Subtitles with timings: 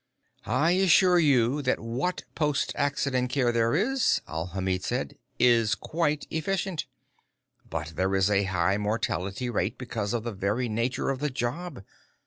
[0.47, 6.87] "I assure you that what post accident care there is," Alhamid said, "is quite efficient.
[7.69, 11.83] But there is a high mortality rate because of the very nature of the job.